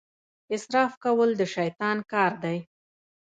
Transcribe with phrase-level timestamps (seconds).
[0.55, 2.57] اسراف کول د شیطان کار دی.